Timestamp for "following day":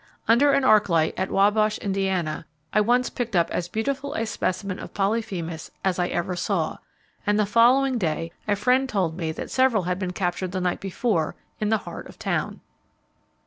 7.45-8.31